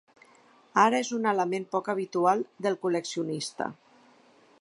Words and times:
Ara 0.83 1.01
és 1.03 1.11
un 1.17 1.27
element 1.31 1.67
poc 1.75 1.91
habitual 1.93 2.41
del 2.67 2.79
col·leccionista. 2.87 3.69